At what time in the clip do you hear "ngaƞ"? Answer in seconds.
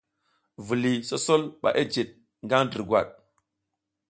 2.45-2.63